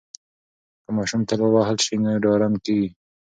[0.83, 2.89] که ماشوم تل ووهل سي نو ډارن کیږي.